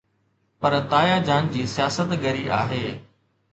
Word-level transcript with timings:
پر 0.63 0.75
تايا 0.93 1.17
جان 1.27 1.51
جي 1.57 1.67
سياست 1.75 2.11
ڳري 2.25 2.43
رهي. 2.53 2.85